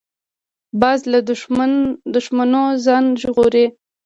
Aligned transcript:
باز 0.81 0.99
له 1.11 1.19
دوښمنو 2.13 2.63
ځان 2.85 3.05
ژغوري 3.21 3.65